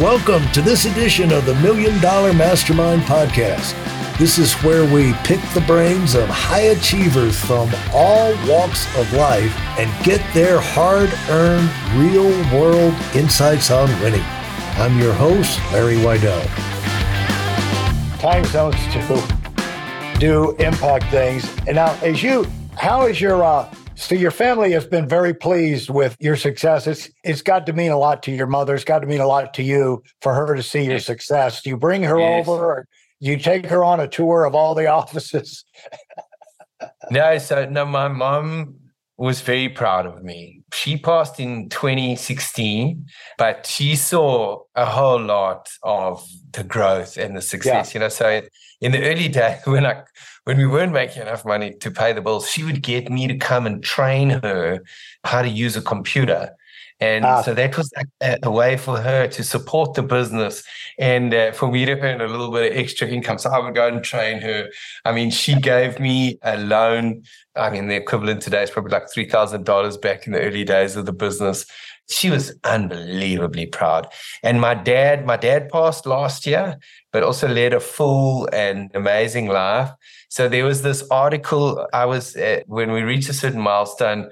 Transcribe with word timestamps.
Welcome 0.00 0.50
to 0.52 0.62
this 0.62 0.86
edition 0.86 1.30
of 1.32 1.44
the 1.44 1.54
Million 1.56 2.00
Dollar 2.00 2.32
Mastermind 2.32 3.02
Podcast. 3.02 3.76
This 4.16 4.38
is 4.38 4.54
where 4.64 4.90
we 4.90 5.12
pick 5.22 5.38
the 5.52 5.62
brains 5.66 6.14
of 6.14 6.30
high 6.30 6.68
achievers 6.72 7.38
from 7.38 7.70
all 7.92 8.32
walks 8.48 8.86
of 8.96 9.12
life 9.12 9.54
and 9.78 9.92
get 10.02 10.22
their 10.32 10.58
hard 10.58 11.12
earned, 11.28 11.70
real 11.94 12.30
world 12.58 12.94
insights 13.14 13.70
on 13.70 13.86
winning. 14.00 14.24
I'm 14.78 14.98
your 14.98 15.12
host, 15.12 15.60
Larry 15.72 15.96
Weidel. 15.96 16.42
Time 18.18 18.46
zones 18.46 18.76
to 18.94 20.18
do 20.18 20.52
impact 20.52 21.04
things. 21.10 21.44
And 21.66 21.76
now, 21.76 21.98
as 22.00 22.22
you, 22.22 22.46
how 22.78 23.08
is 23.08 23.20
your 23.20 23.44
uh, 23.44 23.70
so 23.94 24.14
your 24.14 24.30
family 24.30 24.72
has 24.72 24.84
been 24.84 25.08
very 25.08 25.34
pleased 25.34 25.90
with 25.90 26.16
your 26.20 26.36
success. 26.36 26.86
It's 26.86 27.10
it's 27.24 27.42
got 27.42 27.66
to 27.66 27.72
mean 27.72 27.90
a 27.90 27.98
lot 27.98 28.22
to 28.24 28.32
your 28.32 28.46
mother. 28.46 28.74
It's 28.74 28.84
got 28.84 29.00
to 29.00 29.06
mean 29.06 29.20
a 29.20 29.26
lot 29.26 29.54
to 29.54 29.62
you 29.62 30.02
for 30.20 30.34
her 30.34 30.54
to 30.54 30.62
see 30.62 30.84
your 30.84 30.98
success. 30.98 31.62
Do 31.62 31.70
you 31.70 31.76
bring 31.76 32.02
her 32.02 32.18
yes. 32.18 32.48
over? 32.48 32.86
you 33.22 33.36
take 33.36 33.66
her 33.66 33.84
on 33.84 34.00
a 34.00 34.08
tour 34.08 34.44
of 34.44 34.54
all 34.56 34.74
the 34.74 34.86
offices? 35.00 35.64
no, 37.10 37.38
so 37.38 37.62
uh, 37.62 37.66
no, 37.66 37.86
my 37.86 38.08
mom 38.08 38.74
was 39.16 39.40
very 39.40 39.68
proud 39.68 40.06
of 40.06 40.24
me. 40.24 40.61
She 40.72 40.96
passed 40.96 41.38
in 41.38 41.68
2016, 41.68 43.06
but 43.38 43.66
she 43.66 43.94
saw 43.94 44.62
a 44.74 44.86
whole 44.86 45.20
lot 45.20 45.70
of 45.82 46.26
the 46.52 46.64
growth 46.64 47.16
and 47.16 47.36
the 47.36 47.42
success. 47.42 47.94
Yeah. 47.94 47.98
You 47.98 48.04
know, 48.04 48.08
so 48.08 48.42
in 48.80 48.92
the 48.92 49.02
early 49.04 49.28
days 49.28 49.60
when 49.64 49.86
I 49.86 50.02
when 50.44 50.58
we 50.58 50.66
weren't 50.66 50.92
making 50.92 51.22
enough 51.22 51.44
money 51.44 51.72
to 51.74 51.90
pay 51.90 52.12
the 52.12 52.20
bills, 52.20 52.50
she 52.50 52.64
would 52.64 52.82
get 52.82 53.10
me 53.10 53.28
to 53.28 53.36
come 53.36 53.66
and 53.66 53.82
train 53.82 54.30
her 54.30 54.80
how 55.24 55.42
to 55.42 55.48
use 55.48 55.76
a 55.76 55.82
computer. 55.82 56.50
And 57.02 57.24
ah. 57.24 57.42
so 57.42 57.52
that 57.52 57.76
was 57.76 57.92
a, 58.20 58.38
a, 58.44 58.50
way 58.50 58.76
for 58.76 58.96
her 59.00 59.26
to 59.26 59.42
support 59.42 59.94
the 59.94 60.04
business 60.04 60.62
and 61.00 61.34
uh, 61.34 61.50
for 61.50 61.68
me 61.68 61.84
to 61.84 61.98
earn 61.98 62.20
a 62.20 62.28
little 62.28 62.52
bit 62.52 62.70
of 62.70 62.78
extra 62.78 63.08
income. 63.08 63.38
So 63.38 63.50
I 63.50 63.58
would 63.58 63.74
go 63.74 63.88
and 63.88 64.04
train 64.04 64.40
her. 64.40 64.68
I 65.04 65.10
mean, 65.10 65.32
she 65.32 65.56
gave 65.56 65.98
me 65.98 66.38
a 66.42 66.56
loan. 66.58 67.24
I 67.56 67.70
mean, 67.70 67.88
the 67.88 67.96
equivalent 67.96 68.40
today 68.40 68.62
is 68.62 68.70
probably 68.70 68.92
like 68.92 69.06
$3,000 69.12 70.00
back 70.00 70.28
in 70.28 70.32
the 70.32 70.40
early 70.42 70.62
days 70.62 70.94
of 70.94 71.06
the 71.06 71.12
business. 71.12 71.66
She 72.08 72.30
was 72.30 72.54
unbelievably 72.62 73.66
proud. 73.66 74.06
And 74.44 74.60
my 74.60 74.74
dad, 74.74 75.26
my 75.26 75.36
dad 75.36 75.70
passed 75.70 76.06
last 76.06 76.46
year, 76.46 76.78
but 77.12 77.24
also 77.24 77.48
led 77.48 77.74
a 77.74 77.80
full 77.80 78.48
and 78.52 78.92
amazing 78.94 79.48
life. 79.48 79.90
So 80.28 80.48
there 80.48 80.64
was 80.64 80.82
this 80.82 81.02
article 81.10 81.84
I 81.92 82.06
was 82.06 82.36
at, 82.36 82.68
when 82.68 82.92
we 82.92 83.02
reached 83.02 83.28
a 83.28 83.34
certain 83.34 83.60
milestone, 83.60 84.30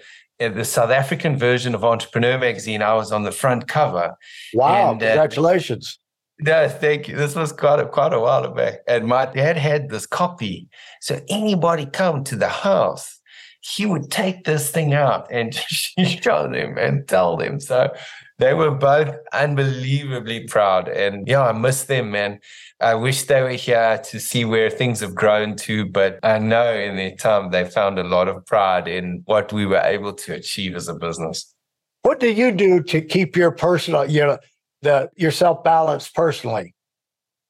the 0.48 0.64
South 0.64 0.90
African 0.90 1.36
version 1.36 1.74
of 1.74 1.84
Entrepreneur 1.84 2.38
magazine, 2.38 2.82
I 2.82 2.94
was 2.94 3.12
on 3.12 3.24
the 3.24 3.32
front 3.32 3.68
cover. 3.68 4.16
Wow! 4.54 4.92
And, 4.92 5.02
uh, 5.02 5.06
congratulations. 5.06 5.98
No, 6.40 6.68
thank 6.68 7.06
you. 7.06 7.16
This 7.16 7.34
was 7.34 7.52
quite 7.52 7.80
a 7.80 7.86
quite 7.86 8.14
a 8.14 8.20
while 8.20 8.50
back, 8.52 8.80
and 8.88 9.06
my 9.06 9.26
dad 9.26 9.58
had 9.58 9.90
this 9.90 10.06
copy. 10.06 10.68
So 11.02 11.20
anybody 11.28 11.86
come 11.86 12.24
to 12.24 12.36
the 12.36 12.48
house, 12.48 13.20
he 13.60 13.84
would 13.84 14.10
take 14.10 14.44
this 14.44 14.70
thing 14.70 14.94
out 14.94 15.30
and 15.30 15.54
show 15.54 16.48
them 16.48 16.78
and 16.78 17.06
tell 17.06 17.36
them. 17.36 17.60
So 17.60 17.92
they 18.40 18.54
were 18.54 18.70
both 18.70 19.14
unbelievably 19.32 20.48
proud, 20.48 20.88
and 20.88 21.28
yeah, 21.28 21.42
I 21.42 21.52
miss 21.52 21.84
them, 21.84 22.10
man. 22.10 22.40
I 22.80 22.94
wish 22.94 23.24
they 23.24 23.42
were 23.42 23.50
here 23.50 24.00
to 24.04 24.18
see 24.18 24.46
where 24.46 24.70
things 24.70 25.00
have 25.00 25.14
grown 25.14 25.56
to, 25.56 25.84
but 25.84 26.18
I 26.22 26.38
know 26.38 26.72
in 26.74 26.96
their 26.96 27.14
time 27.14 27.50
they 27.50 27.64
found 27.66 27.98
a 27.98 28.04
lot 28.04 28.28
of 28.28 28.46
pride 28.46 28.88
in 28.88 29.22
what 29.26 29.52
we 29.52 29.66
were 29.66 29.82
able 29.84 30.14
to 30.14 30.34
achieve 30.34 30.74
as 30.74 30.88
a 30.88 30.94
business. 30.94 31.54
What 32.02 32.18
do 32.18 32.32
you 32.32 32.50
do 32.50 32.82
to 32.84 33.02
keep 33.02 33.36
your 33.36 33.50
personal, 33.50 34.10
you 34.10 34.22
know, 34.22 34.38
the 34.80 35.10
yourself 35.16 35.62
balanced 35.62 36.14
personally? 36.14 36.74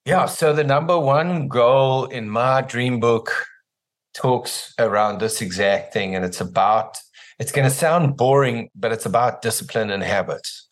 Yeah, 0.05 0.25
so 0.25 0.51
the 0.51 0.65
number 0.65 0.99
one 0.99 1.47
goal 1.47 2.05
in 2.05 2.29
my 2.29 2.61
dream 2.63 2.99
book 2.99 3.31
talks 4.13 4.73
around 4.77 5.19
this 5.19 5.41
exact 5.41 5.93
thing, 5.93 6.15
and 6.15 6.25
it's 6.25 6.41
about. 6.41 6.97
It's 7.39 7.51
going 7.51 7.67
to 7.67 7.73
sound 7.73 8.17
boring, 8.17 8.69
but 8.75 8.91
it's 8.91 9.05
about 9.05 9.41
discipline 9.41 9.89
and 9.89 10.03
habits. 10.03 10.69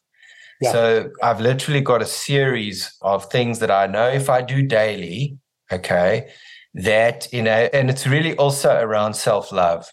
Yeah. 0.62 0.72
So 0.72 1.12
I've 1.22 1.40
literally 1.40 1.82
got 1.82 2.02
a 2.02 2.06
series 2.06 2.96
of 3.02 3.26
things 3.32 3.60
that 3.60 3.72
I 3.72 3.88
know 3.88 4.08
if 4.08 4.30
I 4.30 4.42
do 4.42 4.62
daily, 4.62 5.38
okay, 5.72 6.30
that, 6.74 7.32
you 7.32 7.42
know, 7.42 7.70
and 7.74 7.90
it's 7.90 8.06
really 8.06 8.36
also 8.36 8.80
around 8.80 9.14
self 9.14 9.52
love. 9.52 9.90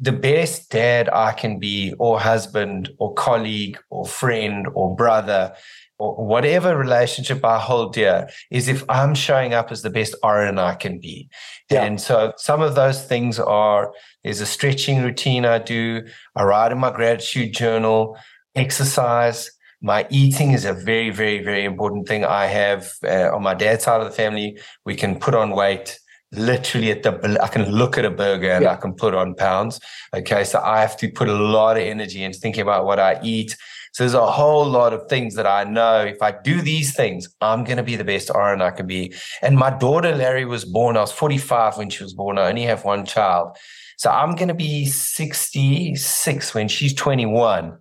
The 0.00 0.12
best 0.12 0.70
dad 0.70 1.08
I 1.12 1.32
can 1.32 1.58
be, 1.58 1.94
or 1.98 2.18
husband, 2.18 2.90
or 2.98 3.14
colleague, 3.14 3.78
or 3.90 4.06
friend, 4.06 4.66
or 4.74 4.94
brother, 4.94 5.54
or 5.98 6.26
whatever 6.26 6.76
relationship 6.76 7.44
I 7.44 7.58
hold 7.60 7.94
dear, 7.94 8.28
is 8.50 8.66
if 8.66 8.84
I'm 8.88 9.14
showing 9.14 9.54
up 9.54 9.70
as 9.70 9.82
the 9.82 9.90
best 9.90 10.16
Orrin 10.22 10.58
I 10.58 10.74
can 10.74 10.98
be. 10.98 11.28
Yeah. 11.70 11.84
And 11.84 12.00
so 12.00 12.32
some 12.36 12.60
of 12.60 12.74
those 12.74 13.04
things 13.04 13.38
are 13.38 13.92
there's 14.24 14.40
a 14.40 14.46
stretching 14.46 15.02
routine 15.02 15.44
I 15.44 15.58
do, 15.58 16.04
I 16.34 16.42
write 16.42 16.72
in 16.72 16.78
my 16.78 16.90
gratitude 16.90 17.54
journal, 17.54 18.16
exercise, 18.56 19.50
my 19.84 20.06
eating 20.08 20.52
is 20.52 20.64
a 20.64 20.72
very, 20.72 21.10
very, 21.10 21.44
very 21.44 21.62
important 21.62 22.08
thing. 22.08 22.24
I 22.24 22.46
have 22.46 22.90
uh, 23.04 23.28
on 23.34 23.42
my 23.42 23.52
dad's 23.52 23.84
side 23.84 24.00
of 24.00 24.06
the 24.06 24.16
family, 24.16 24.58
we 24.86 24.96
can 24.96 25.18
put 25.18 25.34
on 25.34 25.50
weight 25.50 26.00
literally 26.32 26.90
at 26.90 27.02
the, 27.02 27.38
I 27.42 27.48
can 27.48 27.70
look 27.70 27.98
at 27.98 28.06
a 28.06 28.10
burger 28.10 28.50
and 28.50 28.64
yeah. 28.64 28.72
I 28.72 28.76
can 28.76 28.94
put 28.94 29.14
on 29.14 29.34
pounds. 29.34 29.78
Okay. 30.16 30.42
So 30.44 30.58
I 30.58 30.80
have 30.80 30.96
to 30.96 31.10
put 31.10 31.28
a 31.28 31.34
lot 31.34 31.76
of 31.76 31.82
energy 31.82 32.24
into 32.24 32.38
thinking 32.38 32.62
about 32.62 32.86
what 32.86 32.98
I 32.98 33.20
eat. 33.22 33.58
So 33.92 34.04
there's 34.04 34.14
a 34.14 34.26
whole 34.26 34.64
lot 34.64 34.94
of 34.94 35.06
things 35.10 35.34
that 35.34 35.46
I 35.46 35.64
know 35.64 36.00
if 36.00 36.22
I 36.22 36.32
do 36.32 36.62
these 36.62 36.96
things, 36.96 37.28
I'm 37.42 37.62
going 37.62 37.76
to 37.76 37.82
be 37.82 37.96
the 37.96 38.04
best 38.04 38.30
Orrin 38.34 38.62
I 38.62 38.70
can 38.70 38.86
be. 38.86 39.12
And 39.42 39.54
my 39.54 39.68
daughter, 39.68 40.16
Larry, 40.16 40.46
was 40.46 40.64
born, 40.64 40.96
I 40.96 41.02
was 41.02 41.12
45 41.12 41.76
when 41.76 41.90
she 41.90 42.02
was 42.02 42.14
born. 42.14 42.38
I 42.38 42.48
only 42.48 42.62
have 42.62 42.86
one 42.86 43.04
child. 43.04 43.58
So 43.98 44.10
I'm 44.10 44.34
going 44.34 44.48
to 44.48 44.54
be 44.54 44.86
66 44.86 46.54
when 46.54 46.68
she's 46.68 46.94
21. 46.94 47.78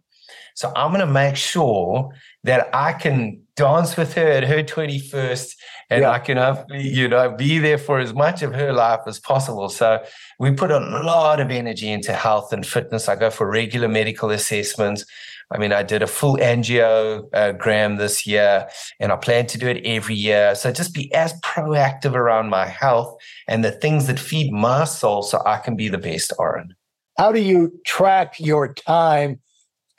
So 0.55 0.71
I'm 0.75 0.91
going 0.91 1.05
to 1.05 1.11
make 1.11 1.35
sure 1.35 2.11
that 2.43 2.69
I 2.73 2.93
can 2.93 3.41
dance 3.55 3.97
with 3.97 4.13
her 4.13 4.27
at 4.27 4.43
her 4.43 4.63
21st 4.63 5.55
and 5.89 6.01
yeah. 6.01 6.11
I 6.11 6.19
can 6.19 6.37
hopefully, 6.37 6.87
you 6.87 7.07
know, 7.07 7.31
be 7.31 7.59
there 7.59 7.77
for 7.77 7.99
as 7.99 8.13
much 8.13 8.41
of 8.41 8.53
her 8.53 8.73
life 8.73 9.01
as 9.05 9.19
possible. 9.19 9.69
So 9.69 10.03
we 10.39 10.51
put 10.51 10.71
a 10.71 10.79
lot 10.79 11.39
of 11.39 11.51
energy 11.51 11.91
into 11.91 12.13
health 12.13 12.51
and 12.51 12.65
fitness. 12.65 13.07
I 13.07 13.15
go 13.15 13.29
for 13.29 13.49
regular 13.49 13.87
medical 13.87 14.31
assessments. 14.31 15.05
I 15.51 15.59
mean, 15.59 15.71
I 15.71 15.83
did 15.83 16.01
a 16.01 16.07
full 16.07 16.37
angiogram 16.37 17.93
uh, 17.93 17.97
this 17.97 18.25
year 18.25 18.67
and 18.99 19.11
I 19.11 19.17
plan 19.17 19.45
to 19.47 19.57
do 19.57 19.67
it 19.67 19.85
every 19.85 20.15
year. 20.15 20.55
So 20.55 20.71
just 20.71 20.93
be 20.93 21.13
as 21.13 21.39
proactive 21.41 22.15
around 22.15 22.49
my 22.49 22.65
health 22.65 23.15
and 23.47 23.63
the 23.63 23.71
things 23.71 24.07
that 24.07 24.19
feed 24.19 24.51
my 24.51 24.85
soul 24.85 25.21
so 25.21 25.43
I 25.45 25.57
can 25.57 25.75
be 25.75 25.89
the 25.89 25.99
best 25.99 26.33
Orrin. 26.39 26.73
How 27.17 27.31
do 27.31 27.39
you 27.39 27.71
track 27.85 28.39
your 28.39 28.73
time 28.73 29.41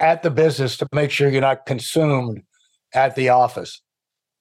at 0.05 0.23
the 0.23 0.31
business 0.31 0.77
to 0.77 0.87
make 0.93 1.11
sure 1.11 1.29
you're 1.29 1.41
not 1.41 1.67
consumed 1.67 2.43
at 2.93 3.17
the 3.17 3.31
office? 3.31 3.81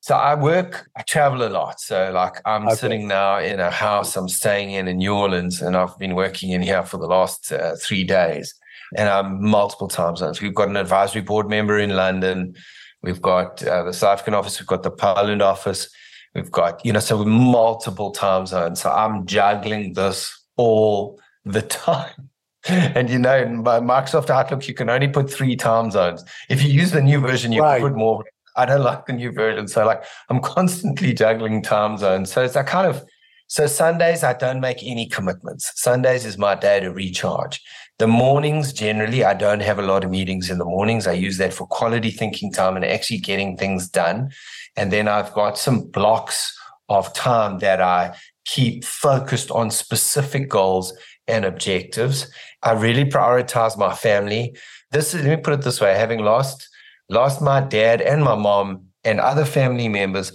So 0.01 0.15
I 0.15 0.35
work, 0.35 0.89
I 0.97 1.01
travel 1.03 1.47
a 1.47 1.49
lot. 1.49 1.79
So 1.79 2.11
like 2.11 2.41
I'm 2.45 2.67
okay. 2.67 2.75
sitting 2.75 3.07
now 3.07 3.39
in 3.39 3.61
a 3.61 3.71
house 3.71 4.17
I'm 4.17 4.27
staying 4.27 4.71
in 4.71 4.89
in 4.89 4.97
New 4.97 5.15
Orleans, 5.15 5.61
and 5.61 5.77
I've 5.77 5.97
been 5.97 6.13
working 6.13 6.51
in 6.51 6.61
here 6.61 6.83
for 6.83 6.97
the 6.97 7.07
last 7.07 7.53
uh, 7.53 7.77
three 7.81 8.03
days, 8.03 8.53
and 8.97 9.07
I'm 9.07 9.41
multiple 9.41 9.87
time 9.87 10.17
zones. 10.17 10.41
We've 10.41 10.53
got 10.53 10.67
an 10.67 10.75
advisory 10.75 11.21
board 11.21 11.49
member 11.49 11.79
in 11.79 11.91
London. 11.91 12.53
We've 13.01 13.21
got 13.21 13.63
uh, 13.63 13.83
the 13.83 13.93
South 13.93 14.13
African 14.13 14.33
office. 14.33 14.59
We've 14.59 14.67
got 14.67 14.83
the 14.83 14.91
Poland 14.91 15.41
office. 15.41 15.89
We've 16.35 16.51
got 16.51 16.85
you 16.85 16.91
know 16.91 16.99
so 16.99 17.23
multiple 17.23 18.11
time 18.11 18.45
zones. 18.45 18.81
So 18.81 18.91
I'm 18.91 19.25
juggling 19.25 19.93
this 19.93 20.37
all 20.57 21.17
the 21.45 21.61
time. 21.87 22.29
and 22.69 23.09
you 23.09 23.19
know, 23.19 23.37
in 23.37 23.63
Microsoft 23.63 24.29
Outlook, 24.29 24.67
you 24.67 24.73
can 24.73 24.89
only 24.89 25.07
put 25.07 25.29
three 25.29 25.55
time 25.55 25.91
zones. 25.91 26.23
If 26.49 26.63
you 26.63 26.69
use 26.69 26.91
the 26.91 27.01
new 27.01 27.19
version, 27.19 27.51
you 27.51 27.61
right. 27.61 27.79
can 27.79 27.89
put 27.89 27.97
more. 27.97 28.23
I 28.55 28.65
don't 28.65 28.83
like 28.83 29.05
the 29.05 29.13
new 29.13 29.31
version. 29.31 29.67
So 29.67 29.85
like 29.85 30.03
I'm 30.29 30.39
constantly 30.39 31.13
juggling 31.13 31.61
time 31.61 31.97
zones. 31.97 32.31
So 32.31 32.43
it's 32.43 32.53
that 32.53 32.67
kind 32.67 32.87
of 32.87 33.03
so 33.47 33.67
Sundays 33.67 34.23
I 34.23 34.33
don't 34.33 34.61
make 34.61 34.77
any 34.83 35.07
commitments. 35.07 35.71
Sundays 35.75 36.25
is 36.25 36.37
my 36.37 36.55
day 36.55 36.79
to 36.79 36.91
recharge. 36.91 37.61
The 37.99 38.07
mornings 38.07 38.73
generally 38.73 39.23
I 39.23 39.33
don't 39.33 39.61
have 39.61 39.79
a 39.79 39.83
lot 39.83 40.03
of 40.03 40.11
meetings 40.11 40.49
in 40.49 40.57
the 40.57 40.65
mornings. 40.65 41.05
I 41.05 41.13
use 41.13 41.37
that 41.37 41.53
for 41.53 41.67
quality 41.67 42.11
thinking 42.11 42.51
time 42.51 42.75
and 42.75 42.85
actually 42.85 43.19
getting 43.19 43.57
things 43.57 43.89
done. 43.89 44.31
And 44.75 44.91
then 44.91 45.07
I've 45.07 45.33
got 45.33 45.57
some 45.57 45.81
blocks 45.81 46.57
of 46.89 47.13
time 47.13 47.59
that 47.59 47.81
I 47.81 48.15
keep 48.45 48.83
focused 48.83 49.51
on 49.51 49.71
specific 49.71 50.49
goals 50.49 50.93
and 51.27 51.45
objectives. 51.45 52.29
I 52.61 52.71
really 52.73 53.05
prioritize 53.05 53.77
my 53.77 53.93
family. 53.93 54.55
This 54.91 55.13
is, 55.13 55.25
let 55.25 55.37
me 55.37 55.43
put 55.43 55.53
it 55.53 55.61
this 55.61 55.81
way, 55.81 55.95
having 55.95 56.19
lost 56.19 56.69
lost 57.09 57.41
my 57.41 57.59
dad 57.59 58.01
and 58.01 58.23
my 58.23 58.35
mom 58.35 58.85
and 59.03 59.19
other 59.19 59.45
family 59.45 59.87
members 59.87 60.31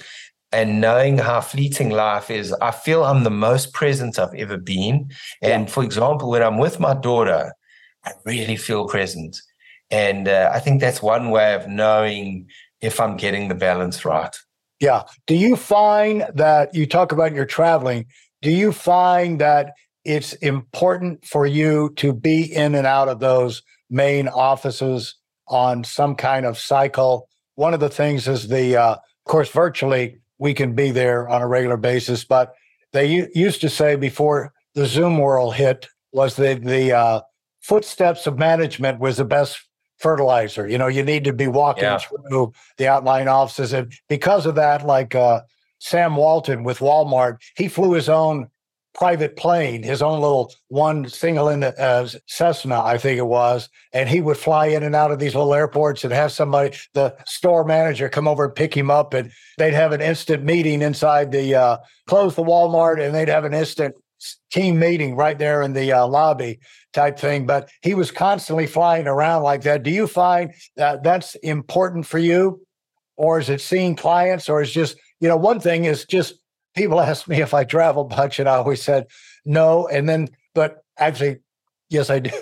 and 0.52 0.80
knowing 0.80 1.18
how 1.18 1.40
fleeting 1.40 1.90
life 1.90 2.30
is, 2.30 2.54
I 2.62 2.70
feel 2.70 3.04
I'm 3.04 3.24
the 3.24 3.30
most 3.30 3.72
present 3.72 4.18
I've 4.18 4.34
ever 4.34 4.56
been. 4.56 5.10
And 5.42 5.64
yeah. 5.64 5.72
for 5.72 5.84
example, 5.84 6.30
when 6.30 6.42
I'm 6.42 6.58
with 6.58 6.80
my 6.80 6.94
daughter, 6.94 7.52
I 8.04 8.12
really 8.24 8.56
feel 8.56 8.86
present. 8.86 9.36
And 9.90 10.28
uh, 10.28 10.50
I 10.52 10.60
think 10.60 10.80
that's 10.80 11.02
one 11.02 11.30
way 11.30 11.54
of 11.54 11.68
knowing 11.68 12.46
if 12.80 13.00
I'm 13.00 13.16
getting 13.16 13.48
the 13.48 13.54
balance 13.54 14.04
right. 14.04 14.34
Yeah. 14.80 15.02
Do 15.26 15.34
you 15.34 15.56
find 15.56 16.26
that 16.34 16.74
you 16.74 16.86
talk 16.86 17.12
about 17.12 17.34
your 17.34 17.46
traveling? 17.46 18.06
Do 18.40 18.50
you 18.50 18.72
find 18.72 19.40
that 19.40 19.72
it's 20.08 20.32
important 20.34 21.24
for 21.26 21.46
you 21.46 21.92
to 21.96 22.14
be 22.14 22.42
in 22.42 22.74
and 22.74 22.86
out 22.86 23.08
of 23.08 23.20
those 23.20 23.62
main 23.90 24.26
offices 24.28 25.14
on 25.46 25.84
some 25.84 26.14
kind 26.14 26.46
of 26.46 26.58
cycle? 26.58 27.28
One 27.56 27.74
of 27.74 27.80
the 27.80 27.90
things 27.90 28.26
is 28.26 28.48
the, 28.48 28.76
uh, 28.76 28.92
of 28.94 29.24
course, 29.26 29.50
virtually 29.50 30.18
we 30.38 30.54
can 30.54 30.74
be 30.74 30.90
there 30.90 31.28
on 31.28 31.42
a 31.42 31.46
regular 31.46 31.76
basis, 31.76 32.24
but 32.24 32.54
they 32.92 33.06
u- 33.06 33.28
used 33.34 33.60
to 33.60 33.68
say 33.68 33.96
before 33.96 34.52
the 34.74 34.86
Zoom 34.86 35.18
world 35.18 35.54
hit 35.54 35.86
was 36.12 36.36
that 36.36 36.64
the 36.64 36.92
uh, 36.92 37.20
footsteps 37.60 38.26
of 38.26 38.38
management 38.38 39.00
was 39.00 39.18
the 39.18 39.24
best 39.24 39.60
fertilizer. 39.98 40.66
You 40.66 40.78
know, 40.78 40.86
you 40.86 41.02
need 41.02 41.24
to 41.24 41.32
be 41.32 41.48
walking 41.48 41.84
yeah. 41.84 41.98
through 41.98 42.52
the 42.78 42.88
outlying 42.88 43.28
offices. 43.28 43.72
And 43.72 43.92
because 44.08 44.46
of 44.46 44.54
that, 44.54 44.86
like 44.86 45.14
uh, 45.14 45.42
Sam 45.80 46.16
Walton 46.16 46.62
with 46.64 46.78
Walmart, 46.78 47.38
he 47.56 47.68
flew 47.68 47.92
his 47.92 48.08
own 48.08 48.48
private 48.94 49.36
plane, 49.36 49.82
his 49.82 50.02
own 50.02 50.20
little 50.20 50.52
one 50.68 51.08
single 51.08 51.48
in 51.48 51.62
uh, 51.62 52.08
Cessna, 52.26 52.82
I 52.82 52.98
think 52.98 53.18
it 53.18 53.26
was, 53.26 53.68
and 53.92 54.08
he 54.08 54.20
would 54.20 54.36
fly 54.36 54.66
in 54.66 54.82
and 54.82 54.94
out 54.94 55.12
of 55.12 55.18
these 55.18 55.34
little 55.34 55.54
airports 55.54 56.04
and 56.04 56.12
have 56.12 56.32
somebody, 56.32 56.76
the 56.94 57.16
store 57.26 57.64
manager, 57.64 58.08
come 58.08 58.26
over 58.26 58.46
and 58.46 58.54
pick 58.54 58.76
him 58.76 58.90
up, 58.90 59.14
and 59.14 59.30
they'd 59.56 59.74
have 59.74 59.92
an 59.92 60.00
instant 60.00 60.42
meeting 60.42 60.82
inside 60.82 61.30
the 61.30 61.54
uh, 61.54 61.76
close 62.06 62.34
the 62.34 62.42
Walmart, 62.42 63.00
and 63.00 63.14
they'd 63.14 63.28
have 63.28 63.44
an 63.44 63.54
instant 63.54 63.94
team 64.50 64.78
meeting 64.78 65.14
right 65.14 65.38
there 65.38 65.62
in 65.62 65.72
the 65.72 65.92
uh, 65.92 66.06
lobby 66.06 66.58
type 66.92 67.18
thing. 67.18 67.46
But 67.46 67.70
he 67.82 67.94
was 67.94 68.10
constantly 68.10 68.66
flying 68.66 69.06
around 69.06 69.42
like 69.42 69.62
that. 69.62 69.82
Do 69.82 69.90
you 69.90 70.06
find 70.06 70.52
that 70.76 71.02
that's 71.02 71.34
important 71.36 72.06
for 72.06 72.18
you? 72.18 72.60
Or 73.16 73.38
is 73.38 73.48
it 73.48 73.60
seeing 73.60 73.96
clients? 73.96 74.48
Or 74.48 74.62
is 74.62 74.72
just, 74.72 74.96
you 75.20 75.28
know, 75.28 75.36
one 75.36 75.60
thing 75.60 75.84
is 75.84 76.04
just 76.04 76.34
people 76.78 77.00
ask 77.00 77.28
me 77.28 77.42
if 77.42 77.52
I 77.52 77.64
travel 77.64 78.08
much, 78.08 78.38
and 78.38 78.48
I 78.48 78.54
always 78.54 78.80
said 78.80 79.06
no. 79.44 79.86
And 79.88 80.08
then, 80.08 80.28
but 80.54 80.84
actually, 80.98 81.38
yes, 81.90 82.08
I 82.10 82.20
do. 82.20 82.30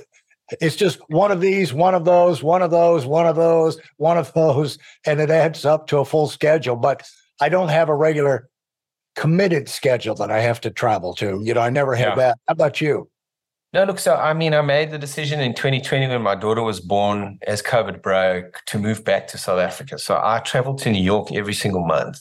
It's 0.61 0.77
just 0.77 1.00
one 1.09 1.33
of 1.33 1.41
these, 1.41 1.73
one 1.73 1.97
of 1.97 2.05
those, 2.05 2.41
one 2.41 2.62
of 2.62 2.71
those, 2.71 3.05
one 3.05 3.27
of 3.27 3.35
those, 3.35 3.81
one 3.97 4.17
of 4.17 4.33
those, 4.33 4.79
and 5.05 5.21
it 5.21 5.29
adds 5.29 5.65
up 5.65 5.88
to 5.88 5.99
a 5.99 6.05
full 6.05 6.29
schedule. 6.29 6.77
But 6.77 7.03
I 7.41 7.49
don't 7.49 7.69
have 7.69 7.88
a 7.88 7.97
regular 7.97 8.49
committed 9.17 9.69
schedule 9.69 10.15
that 10.15 10.31
I 10.31 10.38
have 10.38 10.61
to 10.61 10.71
travel 10.71 11.15
to. 11.15 11.41
You 11.43 11.53
know, 11.55 11.62
I 11.62 11.71
never 11.71 11.97
have 11.97 12.11
yeah. 12.11 12.15
that. 12.15 12.38
How 12.47 12.53
about 12.53 12.81
you? 12.81 13.11
No, 13.73 13.83
look, 13.83 13.99
so 13.99 14.15
I 14.15 14.35
mean, 14.35 14.55
I 14.55 14.61
made 14.61 14.93
the 14.93 14.99
decision 14.99 15.41
in 15.41 15.53
2020 15.53 16.06
when 16.06 16.23
my 16.23 16.37
daughter 16.37 16.62
was 16.62 16.79
born 16.79 17.41
as 17.49 17.61
COVID 17.61 18.00
broke 18.00 18.62
to 18.67 18.79
move 18.79 19.05
back 19.05 19.27
to 19.29 19.38
South 19.38 19.59
Africa. 19.59 19.99
So 19.99 20.21
I 20.23 20.38
travel 20.38 20.77
to 20.77 20.93
New 20.93 21.03
York 21.03 21.33
every 21.33 21.55
single 21.55 21.85
month. 21.85 22.21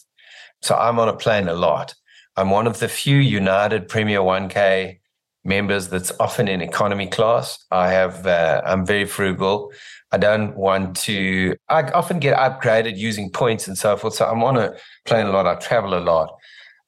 So 0.64 0.74
I'm 0.74 0.98
on 0.98 1.08
a 1.08 1.16
plane 1.16 1.48
a 1.48 1.54
lot. 1.54 1.94
I'm 2.38 2.50
one 2.50 2.68
of 2.68 2.80
the 2.80 2.88
few 2.88 3.18
United 3.18 3.88
Premier 3.88 4.20
1K 4.20 5.00
members 5.44 5.90
that's 5.90 6.12
often 6.20 6.48
in 6.48 6.62
economy 6.62 7.08
class. 7.08 7.64
I 7.72 7.90
have, 7.92 8.26
uh, 8.26 8.62
I'm 8.66 8.86
very 8.86 9.06
frugal. 9.06 9.72
I 10.12 10.18
don't 10.18 10.56
want 10.56 10.96
to, 10.98 11.56
I 11.70 11.84
often 11.92 12.20
get 12.20 12.38
upgraded 12.38 12.98
using 12.98 13.30
points 13.30 13.68
and 13.68 13.78
so 13.78 13.96
forth. 13.96 14.16
So 14.16 14.26
I'm 14.26 14.44
on 14.44 14.58
a 14.58 14.74
plane 15.06 15.28
a 15.28 15.32
lot. 15.32 15.46
I 15.46 15.56
travel 15.56 15.98
a 15.98 16.00
lot 16.00 16.36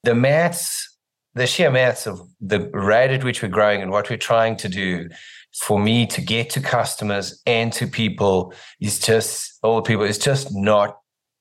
the 0.04 0.14
maths, 0.14 0.96
the 1.34 1.46
sheer 1.46 1.70
maths 1.70 2.06
of 2.06 2.20
the 2.40 2.70
rate 2.72 3.10
at 3.10 3.24
which 3.24 3.42
we're 3.42 3.48
growing 3.48 3.82
and 3.82 3.90
what 3.90 4.08
we're 4.08 4.16
trying 4.16 4.56
to 4.56 4.68
do 4.68 5.08
for 5.54 5.78
me 5.78 6.06
to 6.06 6.20
get 6.20 6.50
to 6.50 6.60
customers 6.60 7.42
and 7.46 7.72
to 7.72 7.86
people 7.86 8.52
is 8.80 8.98
just 8.98 9.58
old 9.62 9.84
people 9.84 10.04
is 10.04 10.18
just 10.18 10.54
not 10.54 10.98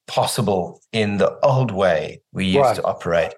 possible 0.07 0.81
in 0.91 1.17
the 1.17 1.37
old 1.43 1.71
way 1.71 2.21
we 2.31 2.45
used 2.45 2.59
right. 2.59 2.75
to 2.75 2.83
operate. 2.83 3.33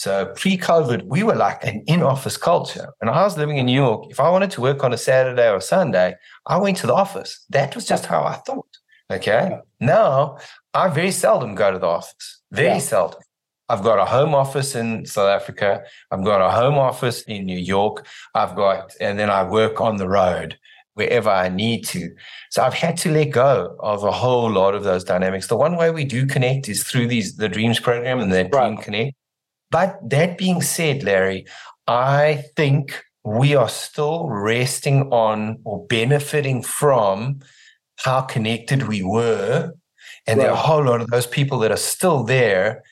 So 0.00 0.32
pre-COVID, 0.34 1.02
we 1.02 1.22
were 1.22 1.34
like 1.34 1.62
an 1.62 1.84
in-office 1.86 2.38
culture. 2.38 2.88
And 3.02 3.10
I 3.10 3.22
was 3.22 3.36
living 3.36 3.58
in 3.58 3.66
New 3.66 3.74
York. 3.74 4.06
If 4.08 4.18
I 4.18 4.30
wanted 4.30 4.50
to 4.52 4.62
work 4.62 4.82
on 4.82 4.94
a 4.94 4.96
Saturday 4.96 5.50
or 5.50 5.60
Sunday, 5.60 6.14
I 6.46 6.56
went 6.56 6.78
to 6.78 6.86
the 6.86 6.94
office. 6.94 7.44
That 7.50 7.74
was 7.74 7.84
just 7.84 8.06
how 8.06 8.22
I 8.24 8.36
thought. 8.46 8.78
Okay. 9.12 9.48
Yeah. 9.50 9.60
Now 9.78 10.38
I 10.72 10.88
very 10.88 11.10
seldom 11.10 11.54
go 11.54 11.70
to 11.70 11.78
the 11.78 11.86
office. 11.86 12.40
Very 12.50 12.68
yeah. 12.68 12.78
seldom. 12.78 13.20
I've 13.68 13.82
got 13.82 13.98
a 13.98 14.06
home 14.06 14.34
office 14.34 14.74
in 14.74 15.04
South 15.04 15.28
Africa. 15.28 15.82
I've 16.10 16.24
got 16.24 16.40
a 16.40 16.50
home 16.50 16.78
office 16.78 17.20
in 17.24 17.44
New 17.44 17.58
York. 17.58 18.06
I've 18.34 18.56
got, 18.56 18.94
and 19.02 19.18
then 19.18 19.28
I 19.28 19.42
work 19.42 19.82
on 19.82 19.98
the 19.98 20.08
road 20.08 20.56
wherever 20.94 21.28
I 21.28 21.50
need 21.50 21.84
to. 21.88 22.08
So 22.48 22.62
I've 22.62 22.72
had 22.72 22.96
to 23.02 23.10
let 23.10 23.32
go 23.32 23.76
of 23.80 24.02
a 24.02 24.10
whole 24.10 24.50
lot 24.50 24.74
of 24.74 24.82
those 24.82 25.04
dynamics. 25.04 25.48
The 25.48 25.58
one 25.58 25.76
way 25.76 25.90
we 25.90 26.06
do 26.06 26.24
connect 26.24 26.70
is 26.70 26.84
through 26.84 27.08
these 27.08 27.36
the 27.36 27.50
Dreams 27.50 27.80
program 27.80 28.18
and 28.18 28.32
the 28.32 28.44
right. 28.44 28.50
Dream 28.50 28.78
Connect. 28.78 29.14
But 29.70 29.98
that 30.08 30.38
being 30.38 30.62
said, 30.62 31.02
Larry, 31.02 31.46
I 31.86 32.44
think 32.56 33.02
we 33.24 33.54
are 33.54 33.68
still 33.68 34.28
resting 34.28 35.12
on 35.12 35.60
or 35.64 35.86
benefiting 35.86 36.62
from 36.62 37.40
how 37.96 38.22
connected 38.22 38.88
we 38.88 39.02
were. 39.02 39.72
And 40.26 40.38
right. 40.38 40.44
there 40.44 40.52
are 40.52 40.54
a 40.54 40.60
whole 40.60 40.84
lot 40.84 41.00
of 41.00 41.08
those 41.08 41.26
people 41.26 41.58
that 41.60 41.70
are 41.70 41.76
still 41.76 42.24
there 42.24 42.82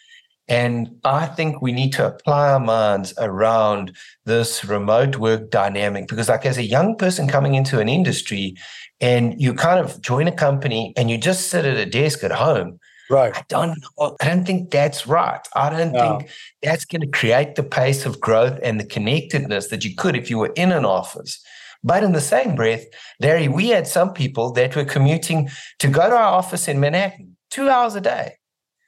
and 0.49 0.99
I 1.05 1.27
think 1.27 1.61
we 1.61 1.73
need 1.73 1.93
to 1.95 2.07
apply 2.07 2.51
our 2.53 2.61
minds 2.61 3.13
around 3.19 3.95
this 4.25 4.65
remote 4.65 5.17
work 5.17 5.51
dynamic 5.51 6.09
because, 6.09 6.31
like, 6.31 6.47
as 6.47 6.57
a 6.57 6.65
young 6.65 6.97
person 6.97 7.29
coming 7.29 7.55
into 7.55 7.81
an 7.81 7.89
industry 7.89 8.57
and 8.99 9.39
you 9.41 9.53
kind 9.53 9.79
of 9.79 10.01
join 10.01 10.27
a 10.27 10.33
company 10.33 10.95
and 10.97 11.11
you 11.11 11.19
just 11.19 11.49
sit 11.49 11.67
at 11.67 11.77
a 11.77 11.85
desk 11.85 12.25
at 12.25 12.33
home, 12.33 12.81
right? 13.11 13.37
I 13.37 13.45
don't, 13.49 13.79
I 13.99 14.25
don't 14.25 14.45
think 14.45 14.71
that's 14.71 15.07
right. 15.07 15.41
I 15.55 15.71
don't 15.71 15.93
no. 15.93 16.19
think 16.19 16.31
that's 16.63 16.85
going 16.85 17.01
to 17.01 17.07
create 17.09 17.55
the 17.55 17.63
pace 17.63 18.07
of 18.07 18.21
growth 18.21 18.59
and 18.63 18.79
the 18.79 18.85
connectedness 18.85 19.69
that 19.69 19.85
you 19.85 19.95
could 19.95 20.17
if 20.17 20.31
you 20.31 20.39
were 20.39 20.53
in 20.57 20.73
an 20.73 20.85
office. 20.85 21.41
But 21.85 22.03
in 22.03 22.13
the 22.13 22.21
same 22.21 22.55
breath, 22.55 22.85
Larry, 23.21 23.49
we 23.49 23.69
had 23.69 23.87
some 23.87 24.13
people 24.13 24.53
that 24.53 24.75
were 24.75 24.85
commuting 24.85 25.49
to 25.79 25.89
go 25.89 26.09
to 26.09 26.17
our 26.17 26.33
office 26.35 26.69
in 26.69 26.81
Manhattan 26.81 27.37
two 27.51 27.69
hours 27.69 27.95
a 27.95 28.01
day. 28.01 28.35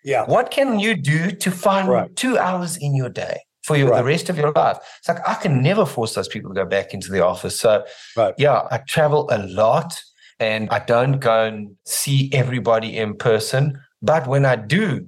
Yeah. 0.04 0.24
What 0.24 0.50
can 0.50 0.80
you 0.80 0.96
do 0.96 1.30
to 1.30 1.50
find 1.50 1.88
right. 1.88 2.16
two 2.16 2.38
hours 2.38 2.76
in 2.76 2.94
your 2.96 3.10
day 3.10 3.40
for 3.62 3.76
your, 3.76 3.90
right. 3.90 3.98
the 3.98 4.04
rest 4.04 4.28
of 4.28 4.38
your 4.38 4.50
life? 4.52 4.78
It's 4.98 5.08
like 5.08 5.26
I 5.28 5.34
can 5.34 5.62
never 5.62 5.86
force 5.86 6.14
those 6.14 6.28
people 6.28 6.50
to 6.50 6.54
go 6.54 6.66
back 6.66 6.94
into 6.94 7.12
the 7.12 7.24
office. 7.24 7.60
So, 7.60 7.84
right. 8.16 8.34
yeah, 8.38 8.66
I 8.70 8.78
travel 8.78 9.28
a 9.30 9.38
lot 9.46 10.00
and 10.38 10.68
I 10.70 10.78
don't 10.80 11.20
go 11.20 11.44
and 11.44 11.76
see 11.84 12.30
everybody 12.32 12.96
in 12.96 13.14
person. 13.14 13.78
But 14.02 14.26
when 14.26 14.44
I 14.44 14.56
do, 14.56 15.06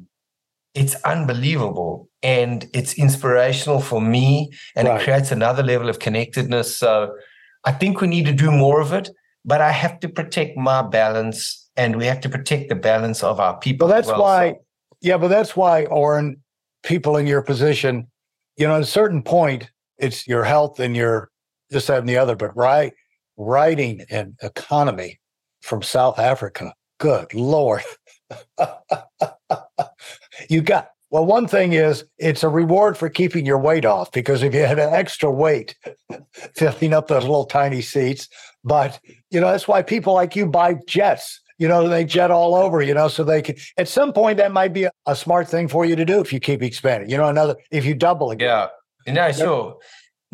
it's 0.75 0.95
unbelievable 1.05 2.09
and 2.23 2.69
it's 2.73 2.95
inspirational 2.95 3.81
for 3.81 4.01
me 4.01 4.51
and 4.75 4.89
it 4.89 5.03
creates 5.03 5.31
another 5.31 5.63
level 5.63 5.89
of 5.89 5.99
connectedness. 5.99 6.77
So, 6.77 7.15
I 7.65 7.73
think 7.73 8.01
we 8.01 8.09
need 8.09 8.27
to 8.27 8.33
do 8.33 8.51
more 8.51 8.81
of 8.81 8.93
it, 8.93 9.11
but 9.45 9.61
I 9.61 9.71
have 9.71 10.01
to 10.01 10.09
protect 10.09 10.57
my 10.57 10.83
balance 10.83 11.71
and 11.77 11.97
we 11.97 12.07
have 12.07 12.21
to 12.21 12.29
protect 12.29 12.69
the 12.69 12.75
balance 12.75 13.23
of 13.23 13.41
our 13.41 13.59
people. 13.59 13.89
Well, 13.89 13.97
that's 13.97 14.09
well. 14.09 14.21
why. 14.21 14.51
So, 14.51 14.65
yeah, 15.01 15.17
but 15.17 15.29
that's 15.29 15.57
why, 15.57 15.85
Orrin, 15.87 16.37
people 16.83 17.17
in 17.17 17.27
your 17.27 17.43
position, 17.43 18.09
you 18.57 18.67
know, 18.67 18.77
at 18.77 18.83
a 18.83 18.87
certain 18.87 19.23
point, 19.23 19.71
it's 19.99 20.27
your 20.27 20.45
health 20.45 20.81
and 20.81 20.97
your 20.97 21.31
this, 21.71 21.87
that, 21.87 21.99
and 21.99 22.09
the 22.09 22.19
other. 22.19 22.37
But 22.37 22.57
right, 22.57 22.93
writing 23.37 24.05
and 24.11 24.35
economy 24.43 25.21
from 25.63 25.83
South 25.83 26.19
Africa, 26.19 26.75
good 26.99 27.33
Lord. 27.35 27.83
You 30.49 30.61
got, 30.63 30.91
well, 31.11 31.27
one 31.27 31.47
thing 31.47 31.73
is 31.75 32.05
it's 32.19 32.43
a 32.43 32.49
reward 32.49 32.97
for 32.97 33.09
keeping 33.09 33.45
your 33.45 33.59
weight 33.59 33.85
off 33.85 34.13
because 34.13 34.43
if 34.43 34.55
you 34.55 34.65
had 34.65 34.79
an 34.79 34.93
extra 34.93 35.31
weight 35.31 35.77
filling 36.55 36.95
up 36.95 37.09
those 37.09 37.23
little 37.23 37.45
tiny 37.45 37.83
seats, 37.83 38.29
but 38.65 38.99
you 39.31 39.41
know, 39.41 39.51
that's 39.51 39.69
why 39.69 39.83
people 39.83 40.15
like 40.15 40.37
you 40.37 40.47
buy 40.47 40.77
jets 40.87 41.41
you 41.63 41.69
know, 41.69 41.87
they 41.87 42.05
jet 42.05 42.33
all 42.33 42.57
over, 42.57 42.83
you 42.83 42.93
know, 42.93 43.07
so 43.07 43.23
they 43.23 43.41
can, 43.41 43.55
at 43.77 43.87
some 43.87 44.13
point, 44.13 44.37
that 44.39 44.51
might 44.51 44.73
be 44.73 44.83
a, 44.83 44.91
a 45.07 45.15
smart 45.15 45.49
thing 45.49 45.69
for 45.69 45.85
you 45.85 45.95
to 45.95 46.05
do 46.05 46.21
if 46.21 46.33
you 46.33 46.41
keep 46.41 46.61
expanding, 46.61 47.09
you 47.09 47.17
know, 47.17 47.29
another, 47.29 47.55
if 47.71 47.85
you 47.85 47.95
double 47.95 48.33
again. 48.33 48.49
Yeah. 48.49 48.67
Sure. 49.45 49.79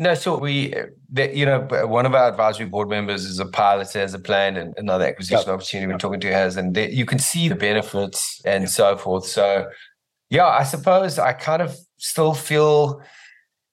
No, 0.01 0.13
so 0.13 0.37
we, 0.37 0.73
you 1.13 1.45
know, 1.45 1.67
one 1.85 2.05
of 2.05 2.15
our 2.15 2.29
advisory 2.29 2.65
board 2.65 2.87
members 2.87 3.25
is 3.25 3.37
a 3.37 3.45
pilot, 3.45 3.91
has 3.91 4.13
a 4.13 4.19
plan, 4.19 4.55
and 4.55 4.73
another 4.77 5.05
acquisition 5.05 5.43
yep. 5.45 5.55
opportunity 5.55 5.91
we're 5.91 5.99
talking 5.99 6.21
to 6.21 6.31
has, 6.31 6.55
and 6.55 6.73
they, 6.73 6.89
you 6.89 7.05
can 7.05 7.19
see 7.19 7.49
the 7.49 7.55
benefits 7.55 8.41
and 8.45 8.69
so 8.69 8.95
forth. 8.95 9.25
So, 9.25 9.69
yeah, 10.29 10.45
I 10.45 10.63
suppose 10.63 11.19
I 11.19 11.33
kind 11.33 11.61
of 11.61 11.77
still 11.97 12.33
feel 12.33 13.01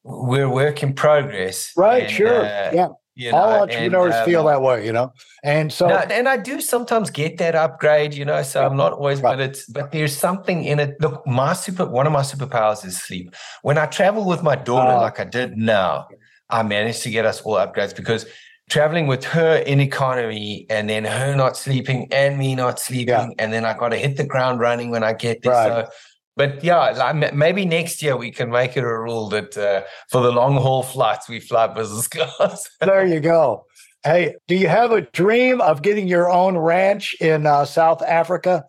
we're 0.03 0.51
work 0.51 0.83
in 0.83 0.95
progress. 0.95 1.73
Right. 1.77 2.03
And, 2.03 2.13
sure. 2.13 2.45
Uh, 2.45 2.71
yeah. 2.73 2.89
You 3.17 3.33
know, 3.33 3.39
All 3.39 3.63
entrepreneurs 3.63 4.15
and, 4.15 4.21
um, 4.21 4.25
feel 4.27 4.45
that 4.45 4.61
way, 4.61 4.85
you 4.85 4.93
know. 4.93 5.11
And 5.43 5.73
so, 5.73 5.89
no, 5.89 5.97
and 5.97 6.29
I 6.29 6.37
do 6.37 6.61
sometimes 6.61 7.09
get 7.09 7.39
that 7.39 7.55
upgrade, 7.55 8.13
you 8.13 8.27
know. 8.27 8.43
So 8.43 8.65
I'm 8.65 8.77
not 8.77 8.93
always, 8.93 9.23
right. 9.23 9.39
but 9.39 9.41
it's 9.41 9.65
but 9.65 9.91
there's 9.91 10.15
something 10.15 10.65
in 10.65 10.79
it. 10.79 11.01
Look, 11.01 11.27
my 11.27 11.55
super 11.55 11.87
one 11.87 12.07
of 12.07 12.13
my 12.13 12.21
superpowers 12.21 12.85
is 12.85 13.01
sleep. 13.01 13.35
When 13.63 13.79
I 13.79 13.87
travel 13.87 14.27
with 14.27 14.43
my 14.43 14.55
daughter, 14.55 14.93
uh, 14.93 15.01
like 15.01 15.19
I 15.19 15.25
did 15.25 15.57
now, 15.57 16.09
I 16.51 16.63
managed 16.63 17.03
to 17.05 17.11
get 17.11 17.25
us 17.25 17.41
all 17.41 17.55
upgrades 17.55 17.97
because 17.97 18.27
traveling 18.69 19.07
with 19.07 19.25
her 19.25 19.57
in 19.59 19.81
economy 19.81 20.67
and 20.69 20.91
then 20.91 21.05
her 21.05 21.35
not 21.35 21.57
sleeping 21.57 22.09
and 22.13 22.37
me 22.37 22.55
not 22.55 22.79
sleeping. 22.79 23.09
Yeah. 23.09 23.29
And 23.39 23.51
then 23.51 23.65
I 23.65 23.77
got 23.79 23.91
to 23.91 23.97
hit 23.97 24.19
the 24.19 24.27
ground 24.27 24.61
running 24.61 24.91
when 24.91 25.03
I 25.03 25.15
get 25.15 25.41
there. 25.41 25.53
Right. 25.53 25.87
So, 25.87 25.91
but 26.37 26.63
yeah, 26.63 26.91
like 26.91 27.35
maybe 27.35 27.65
next 27.65 28.03
year 28.03 28.17
we 28.17 28.31
can 28.31 28.51
make 28.51 28.77
it 28.77 28.85
a 28.85 28.99
rule 28.99 29.29
that 29.31 29.57
uh, 29.57 29.83
for 30.11 30.23
the 30.23 30.31
long 30.31 30.57
haul 30.57 30.83
flights, 30.83 31.29
we 31.29 31.41
fly 31.41 31.67
business 31.67 32.09
class. 32.39 32.69
there 32.81 33.07
you 33.07 33.21
go. 33.21 33.65
Hey, 34.05 34.37
do 34.47 34.55
you 34.55 34.69
have 34.69 34.93
a 34.93 35.01
dream 35.01 35.61
of 35.61 35.83
getting 35.83 36.07
your 36.07 36.31
own 36.31 36.57
ranch 36.59 37.17
in 37.21 37.47
uh, 37.47 37.65
South 37.65 38.03
Africa? 38.03 38.65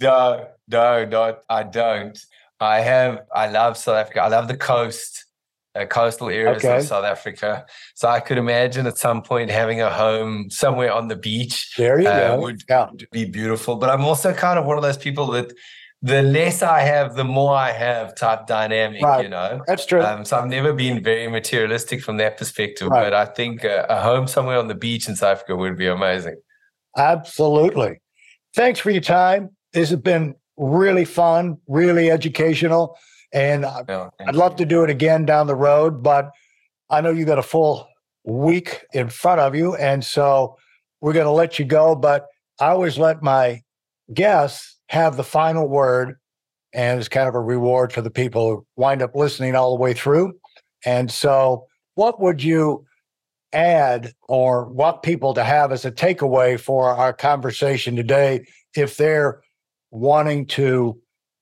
no, 0.00 0.48
no, 0.66 1.04
not. 1.04 1.40
I 1.48 1.62
don't. 1.62 2.18
I 2.58 2.80
have. 2.80 3.20
I 3.32 3.48
love 3.50 3.76
South 3.76 3.96
Africa. 3.96 4.22
I 4.22 4.28
love 4.28 4.48
the 4.48 4.56
coast 4.56 5.26
uh, 5.74 5.84
coastal 5.86 6.28
areas 6.28 6.64
okay. 6.64 6.78
of 6.78 6.84
South 6.84 7.04
Africa. 7.04 7.66
So 7.94 8.08
I 8.08 8.20
could 8.20 8.38
imagine 8.38 8.86
at 8.86 8.98
some 8.98 9.22
point 9.22 9.50
having 9.50 9.80
a 9.80 9.90
home 9.90 10.50
somewhere 10.50 10.92
on 10.92 11.08
the 11.08 11.16
beach. 11.16 11.74
There 11.76 12.00
you 12.00 12.08
uh, 12.08 12.36
go. 12.36 12.42
Would 12.42 12.62
yeah. 12.68 12.88
be 13.12 13.26
beautiful. 13.26 13.76
But 13.76 13.90
I'm 13.90 14.04
also 14.04 14.32
kind 14.32 14.58
of 14.58 14.64
one 14.64 14.76
of 14.76 14.82
those 14.82 14.96
people 14.96 15.26
that 15.28 15.52
the 16.00 16.22
less 16.22 16.62
I 16.62 16.80
have, 16.80 17.16
the 17.16 17.24
more 17.24 17.54
I 17.54 17.72
have 17.72 18.14
type 18.14 18.46
dynamic, 18.46 19.02
right. 19.02 19.22
you 19.22 19.28
know? 19.28 19.62
That's 19.66 19.84
true. 19.84 20.02
Um, 20.02 20.24
so 20.24 20.38
I've 20.38 20.48
never 20.48 20.72
been 20.72 21.02
very 21.02 21.28
materialistic 21.28 22.02
from 22.02 22.18
that 22.18 22.36
perspective. 22.36 22.88
Right. 22.88 23.04
But 23.04 23.14
I 23.14 23.24
think 23.24 23.64
a, 23.64 23.84
a 23.88 24.00
home 24.00 24.28
somewhere 24.28 24.58
on 24.58 24.68
the 24.68 24.76
beach 24.76 25.08
in 25.08 25.16
South 25.16 25.38
Africa 25.38 25.56
would 25.56 25.76
be 25.76 25.88
amazing. 25.88 26.36
Absolutely. 26.96 28.00
Thanks 28.54 28.78
for 28.78 28.90
your 28.90 29.00
time. 29.00 29.50
This 29.72 29.90
has 29.90 29.98
been 29.98 30.34
really 30.56 31.04
fun, 31.04 31.58
really 31.66 32.10
educational. 32.10 32.96
And 33.32 33.62
no, 33.62 34.10
I'd 34.26 34.36
love 34.36 34.56
to 34.56 34.64
do 34.64 34.84
it 34.84 34.90
again 34.90 35.26
down 35.26 35.48
the 35.48 35.54
road, 35.54 36.02
but 36.02 36.30
I 36.88 37.00
know 37.00 37.10
you 37.10 37.24
got 37.24 37.38
a 37.38 37.42
full 37.42 37.86
week 38.24 38.84
in 38.92 39.08
front 39.08 39.40
of 39.40 39.54
you. 39.54 39.74
And 39.74 40.04
so 40.04 40.56
we're 41.00 41.12
going 41.12 41.26
to 41.26 41.30
let 41.30 41.58
you 41.58 41.64
go. 41.64 41.94
But 41.94 42.26
I 42.60 42.68
always 42.68 42.98
let 42.98 43.22
my 43.22 43.62
guests 44.14 44.77
have 44.88 45.16
the 45.16 45.24
final 45.24 45.68
word. 45.68 46.16
And 46.74 46.98
it's 46.98 47.08
kind 47.08 47.28
of 47.28 47.34
a 47.34 47.40
reward 47.40 47.92
for 47.92 48.02
the 48.02 48.10
people 48.10 48.48
who 48.48 48.66
wind 48.76 49.00
up 49.00 49.14
listening 49.14 49.54
all 49.54 49.74
the 49.74 49.82
way 49.82 49.94
through. 49.94 50.34
And 50.84 51.10
so, 51.10 51.66
what 51.94 52.20
would 52.20 52.42
you 52.42 52.84
add 53.52 54.12
or 54.28 54.66
want 54.66 55.02
people 55.02 55.34
to 55.34 55.42
have 55.42 55.72
as 55.72 55.84
a 55.84 55.90
takeaway 55.90 56.60
for 56.60 56.90
our 56.90 57.12
conversation 57.12 57.96
today 57.96 58.46
if 58.76 58.96
they're 58.96 59.40
wanting 59.90 60.46
to 60.46 61.00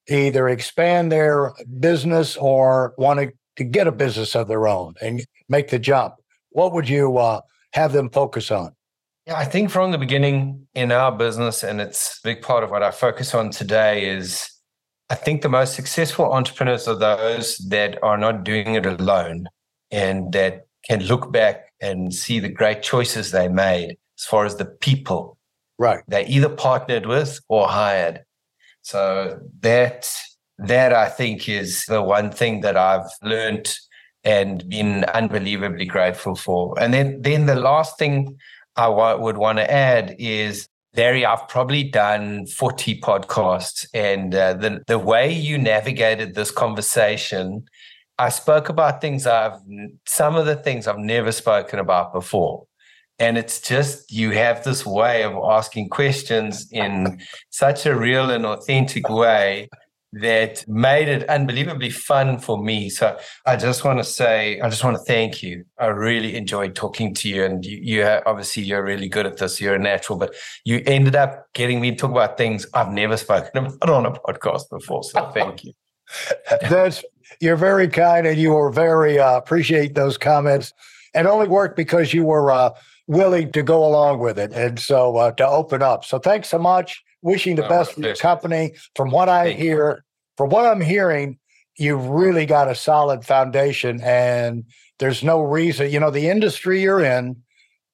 either 0.09 0.49
expand 0.49 1.11
their 1.11 1.53
business 1.81 2.37
or 2.37 2.95
wanting 2.97 3.33
to 3.57 3.65
get 3.65 3.89
a 3.89 3.93
business 3.93 4.37
of 4.37 4.47
their 4.47 4.69
own 4.69 4.95
and 5.03 5.27
make 5.49 5.69
the 5.69 5.79
jump, 5.79 6.15
what 6.51 6.73
would 6.73 6.89
you 6.89 7.19
uh, 7.19 7.41
have 7.73 7.93
them 7.93 8.09
focus 8.11 8.51
on? 8.51 8.73
Yeah, 9.27 9.37
I 9.37 9.45
think 9.45 9.71
from 9.71 9.91
the 9.91 9.99
beginning 9.99 10.69
in 10.75 10.93
our 10.93 11.11
business, 11.11 11.65
and 11.65 11.81
it's 11.81 12.19
a 12.19 12.29
big 12.29 12.43
part 12.43 12.63
of 12.63 12.71
what 12.71 12.85
I 12.85 12.93
focus 12.93 13.35
on 13.35 13.51
today, 13.51 14.09
is 14.09 14.49
I 15.11 15.17
think 15.17 15.43
the 15.43 15.49
most 15.49 15.75
successful 15.75 16.33
entrepreneurs 16.33 16.87
are 16.87 16.95
those 16.95 17.57
that 17.69 18.01
are 18.05 18.17
not 18.19 18.45
doing 18.45 18.75
it 18.75 18.87
alone 18.87 19.49
and 19.91 20.33
that 20.33 20.67
can 20.85 21.03
look 21.05 21.33
back 21.33 21.73
and 21.81 22.15
see 22.15 22.39
the 22.39 22.49
great 22.49 22.83
choices 22.83 23.33
they 23.33 23.49
made 23.49 23.97
as 24.19 24.25
far 24.25 24.45
as 24.45 24.57
the 24.57 24.65
people 24.65 25.37
right 25.79 26.03
they 26.09 26.25
either 26.27 26.49
partnered 26.49 27.05
with 27.05 27.39
or 27.49 27.69
hired 27.69 28.25
so 28.81 29.39
that 29.61 30.09
that 30.59 30.93
I 30.93 31.09
think 31.09 31.49
is 31.49 31.85
the 31.87 32.03
one 32.03 32.31
thing 32.31 32.63
that 32.63 32.77
I've 32.77 33.11
learned 33.23 33.77
and 34.25 34.69
been 34.69 35.05
unbelievably 35.05 35.85
grateful 35.87 36.35
for. 36.35 36.75
And 36.81 36.95
then 36.95 37.23
then 37.23 37.47
the 37.47 37.55
last 37.55 37.99
thing 37.99 38.39
I 38.77 38.89
would 38.89 39.37
want 39.39 39.59
to 39.59 39.71
add 39.71 40.17
is 40.19 40.69
Larry, 40.97 41.27
I've 41.27 41.47
probably 41.49 41.85
done 41.85 42.47
40 42.47 43.01
podcasts, 43.01 43.87
and 43.93 44.35
uh, 44.35 44.55
the, 44.55 44.83
the 44.87 44.99
way 44.99 45.31
you 45.31 45.59
navigated 45.59 46.35
this 46.35 46.51
conversation, 46.51 47.67
I 48.19 48.31
spoke 48.31 48.71
about 48.71 49.03
things 49.03 49.27
I've, 49.27 49.61
some 50.07 50.37
of 50.37 50.47
the 50.47 50.57
things 50.57 50.87
I've 50.87 50.99
never 50.99 51.33
spoken 51.33 51.79
about 51.79 52.15
before. 52.15 52.67
And 53.19 53.39
it's 53.39 53.61
just 53.61 54.11
you 54.11 54.31
have 54.33 54.65
this 54.65 54.85
way 54.85 55.23
of 55.23 55.35
asking 55.35 55.89
questions 55.89 56.69
in 56.71 57.21
such 57.51 57.87
a 57.87 57.97
real 57.97 58.31
and 58.31 58.45
authentic 58.45 59.09
way 59.09 59.69
that 60.21 60.67
made 60.69 61.09
it 61.09 61.29
unbelievably 61.29 61.91
fun 61.91 62.39
for 62.39 62.63
me. 62.63 62.89
So 62.89 63.19
I 63.45 63.57
just 63.57 63.85
want 63.85 63.99
to 63.99 64.05
say, 64.05 64.61
I 64.61 64.69
just 64.69 64.85
want 64.85 64.97
to 64.97 65.03
thank 65.03 65.43
you. 65.43 65.65
I 65.79 65.87
really 65.87 66.37
enjoyed 66.37 66.75
talking 66.75 67.15
to 67.15 67.29
you, 67.29 67.45
and 67.45 67.65
you, 67.65 67.79
you 67.83 68.05
obviously 68.05 68.63
you're 68.63 68.85
really 68.85 69.09
good 69.09 69.27
at 69.27 69.37
this. 69.39 69.61
You're 69.61 69.75
a 69.75 69.79
natural, 69.79 70.19
but 70.19 70.35
you 70.65 70.83
ended 70.87 71.17
up 71.17 71.47
getting 71.53 71.81
me 71.81 71.91
to 71.91 71.97
talk 71.97 72.11
about 72.11 72.39
things 72.39 72.67
I've 72.75 72.93
never 72.93 73.17
spoken 73.17 73.67
about 73.67 73.91
on 73.91 74.07
a 74.07 74.13
podcast 74.13 74.71
before. 74.71 75.05
So 75.05 75.31
thank 75.33 75.65
you. 75.65 75.73
That's 76.63 77.05
you're 77.41 77.57
very 77.57 77.89
kind, 77.89 78.27
and 78.27 78.39
you 78.39 78.53
were 78.53 78.71
very 78.71 79.19
uh, 79.19 79.37
appreciate 79.37 79.95
those 79.95 80.17
comments. 80.17 80.73
And 81.15 81.27
only 81.27 81.49
worked 81.49 81.77
because 81.77 82.13
you 82.13 82.25
were. 82.25 82.51
Uh, 82.51 82.71
willing 83.09 83.53
to 83.53 83.63
go 83.63 83.87
along 83.87 84.19
with 84.19 84.39
it 84.39 84.53
and 84.53 84.79
so 84.79 85.17
uh, 85.17 85.31
to 85.33 85.47
open 85.47 85.83
up. 85.83 86.05
So 86.05 86.19
thanks 86.19 86.49
so 86.49 86.59
much. 86.59 87.03
Wishing 87.23 87.57
the 87.57 87.65
oh, 87.65 87.69
best 87.69 87.93
for 87.93 88.01
your 88.01 88.17
company. 88.17 88.75
From 88.95 89.11
what 89.11 89.29
I 89.29 89.47
Thank 89.47 89.59
hear. 89.59 90.05
From 90.37 90.51
what 90.51 90.67
I'm 90.67 90.81
hearing, 90.81 91.39
you've 91.79 92.07
really 92.07 92.47
got 92.47 92.69
a 92.69 92.75
solid 92.75 93.25
foundation 93.25 94.01
and 94.03 94.65
there's 94.99 95.23
no 95.23 95.41
reason, 95.41 95.91
you 95.91 96.01
know, 96.01 96.11
the 96.11 96.29
industry 96.29 96.81
you're 96.83 97.05
in, 97.05 97.37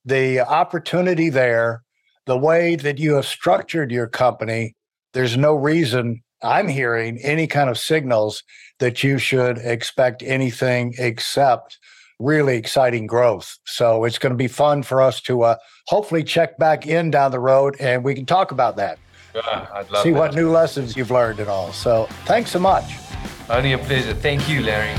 the 0.04 0.40
opportunity 0.40 1.30
there, 1.30 1.82
the 2.26 2.38
way 2.38 2.76
that 2.76 2.98
you 2.98 3.14
have 3.14 3.26
structured 3.26 3.90
your 3.90 4.06
company, 4.06 4.74
there's 5.12 5.36
no 5.36 5.54
reason 5.54 6.22
I'm 6.42 6.68
hearing 6.68 7.18
any 7.18 7.46
kind 7.46 7.70
of 7.70 7.78
signals 7.78 8.42
that 8.78 9.02
you 9.02 9.18
should 9.18 9.58
expect 9.58 10.22
anything 10.24 10.94
except 10.98 11.78
really 12.18 12.56
exciting 12.56 13.06
growth. 13.06 13.58
So 13.66 14.04
it's 14.04 14.18
going 14.18 14.32
to 14.32 14.36
be 14.36 14.48
fun 14.48 14.82
for 14.82 15.00
us 15.00 15.20
to 15.22 15.42
uh, 15.42 15.56
hopefully 15.86 16.22
check 16.22 16.58
back 16.58 16.86
in 16.86 17.10
down 17.10 17.30
the 17.30 17.40
road 17.40 17.76
and 17.80 18.04
we 18.04 18.14
can 18.14 18.26
talk 18.26 18.52
about 18.52 18.76
that. 18.76 18.98
Yeah, 19.34 19.66
I'd 19.72 19.90
love 19.90 20.02
See 20.02 20.10
that. 20.10 20.18
what 20.18 20.34
new 20.34 20.50
lessons 20.50 20.96
you've 20.96 21.10
learned 21.10 21.40
and 21.40 21.48
all. 21.48 21.72
So 21.72 22.06
thanks 22.26 22.50
so 22.50 22.58
much. 22.58 22.84
Only 23.48 23.72
a 23.72 23.78
pleasure. 23.78 24.14
Thank 24.14 24.48
you, 24.48 24.60
Larry. 24.62 24.94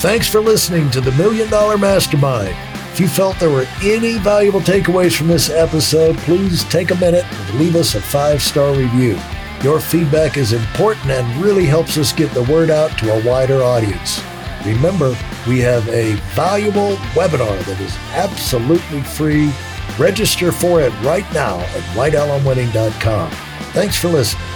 Thanks 0.00 0.26
for 0.28 0.40
listening 0.40 0.90
to 0.90 1.00
the 1.00 1.12
Million 1.12 1.48
Dollar 1.48 1.78
Mastermind. 1.78 2.56
If 2.92 2.98
you 3.00 3.06
felt 3.08 3.38
there 3.38 3.50
were 3.50 3.66
any 3.82 4.18
valuable 4.18 4.60
takeaways 4.60 5.16
from 5.16 5.28
this 5.28 5.48
episode, 5.48 6.16
please 6.18 6.64
take 6.64 6.90
a 6.90 6.96
minute 6.96 7.24
and 7.24 7.58
leave 7.58 7.76
us 7.76 7.94
a 7.94 8.00
five 8.02 8.42
star 8.42 8.74
review. 8.74 9.18
Your 9.62 9.78
feedback 9.80 10.36
is 10.36 10.52
important 10.52 11.10
and 11.10 11.42
really 11.42 11.64
helps 11.64 11.96
us 11.96 12.12
get 12.12 12.32
the 12.32 12.42
word 12.44 12.68
out 12.68 12.98
to 12.98 13.12
a 13.14 13.24
wider 13.24 13.62
audience. 13.62 14.20
Remember, 14.66 15.16
we 15.46 15.60
have 15.60 15.88
a 15.88 16.14
valuable 16.34 16.96
webinar 17.14 17.64
that 17.66 17.80
is 17.80 17.96
absolutely 18.12 19.02
free. 19.02 19.52
Register 19.98 20.52
for 20.52 20.80
it 20.80 20.92
right 21.00 21.30
now 21.32 21.60
at 21.60 21.82
weidelonwinning.com. 21.96 23.30
Thanks 23.72 23.96
for 23.96 24.08
listening. 24.08 24.51